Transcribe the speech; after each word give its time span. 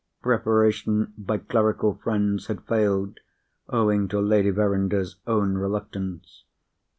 Preparation 0.23 1.13
by 1.15 1.37
clerical 1.37 1.93
friends 1.93 2.47
had 2.47 2.63
failed, 2.65 3.19
owing 3.69 4.07
to 4.07 4.19
Lady 4.19 4.49
Verinder's 4.49 5.17
own 5.27 5.59
reluctance. 5.59 6.43